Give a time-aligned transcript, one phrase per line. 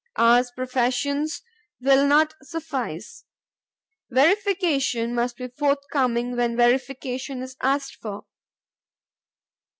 [0.17, 1.43] Ours professions
[1.79, 3.25] will not suffice.
[4.09, 8.25] Verification must be forthcoming when verification is asked for.